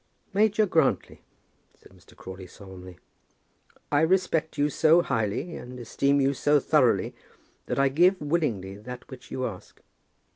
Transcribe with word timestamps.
"Major 0.33 0.65
Grantly," 0.65 1.21
said 1.75 1.91
Mr. 1.91 2.15
Crawley, 2.17 2.47
solemnly, 2.47 2.97
"I 3.91 4.01
respect 4.01 4.57
you 4.57 4.67
so 4.67 5.03
highly, 5.03 5.55
and 5.55 5.79
esteem 5.79 6.19
you 6.19 6.33
so 6.33 6.59
thoroughly, 6.59 7.13
that 7.67 7.77
I 7.77 7.89
give 7.89 8.19
willingly 8.19 8.77
that 8.77 9.07
which 9.11 9.29
you 9.29 9.45
ask. 9.45 9.79